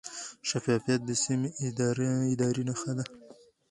[0.49, 1.49] شفافیت د سمې
[2.33, 3.03] ادارې نښه ده.